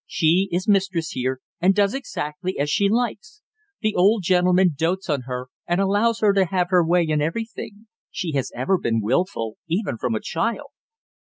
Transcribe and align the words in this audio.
She 0.07 0.49
is 0.51 0.67
mistress 0.67 1.09
here, 1.09 1.41
and 1.59 1.75
does 1.75 1.93
exactly 1.93 2.57
as 2.57 2.71
she 2.71 2.89
likes. 2.89 3.43
The 3.81 3.93
old 3.93 4.23
gentleman 4.23 4.73
dotes 4.75 5.11
on 5.11 5.21
her 5.27 5.49
and 5.67 5.79
allows 5.79 6.21
her 6.21 6.33
to 6.33 6.45
have 6.45 6.71
her 6.71 6.83
way 6.83 7.03
in 7.03 7.21
everything. 7.21 7.85
She 8.09 8.31
has 8.31 8.51
ever 8.55 8.79
been 8.79 9.01
wilful, 9.03 9.57
even 9.67 9.99
from 9.99 10.15
a 10.15 10.19
child." 10.19 10.69